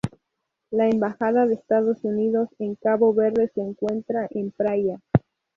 [0.71, 4.99] La Embajada de Estados Unidos en Cabo Verde se encuentra en Praia.